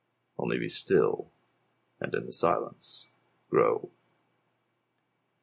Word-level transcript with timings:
'Only 0.39 0.57
be 0.57 0.67
still, 0.67 1.29
and 1.99 2.15
in 2.15 2.25
the 2.25 2.31
silence 2.31 3.11
grow. 3.51 3.91